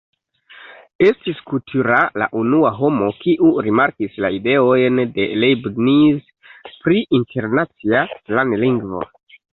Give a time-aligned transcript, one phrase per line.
[1.07, 9.09] Estis Couturat la unua homo, kiu rimarkis la ideojn de Leibniz pri internacia planlingvo.